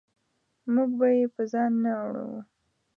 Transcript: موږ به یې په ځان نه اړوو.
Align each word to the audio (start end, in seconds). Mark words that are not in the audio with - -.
موږ 0.73 0.89
به 0.99 1.07
یې 1.17 1.25
په 1.35 1.41
ځان 1.51 1.71
نه 1.83 1.91
اړوو. 2.03 2.39